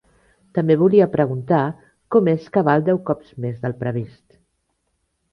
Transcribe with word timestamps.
També 0.57 0.75
volia 0.83 1.07
preguntar 1.15 1.59
com 2.15 2.29
és 2.33 2.47
que 2.55 2.63
val 2.67 2.85
deu 2.87 2.99
cops 3.09 3.35
més 3.45 3.61
del 3.67 3.77
previst. 3.83 4.23